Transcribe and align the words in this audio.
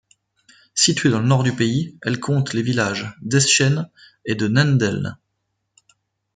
Située 0.73 1.11
dans 1.11 1.19
le 1.19 1.27
nord 1.27 1.43
du 1.43 1.55
pays, 1.55 1.95
elle 2.01 2.19
compte 2.19 2.53
les 2.55 2.63
villages 2.63 3.15
d'Eschen 3.21 3.87
et 4.25 4.33
de 4.33 4.47
Nendeln. 4.47 5.15